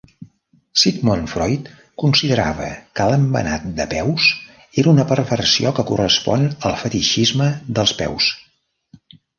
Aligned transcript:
Sigmund 0.83 1.27
Freud 1.33 1.67
considerava 2.03 2.69
que 3.01 3.07
l'embenat 3.11 3.69
de 3.81 3.87
peus 3.93 4.31
era 4.85 4.93
una 4.95 5.09
"perversió 5.15 5.77
que 5.81 5.89
correspon 5.93 6.51
al 6.71 6.79
fetitxisme 6.85 7.55
dels 7.79 7.97
peus". 8.03 8.35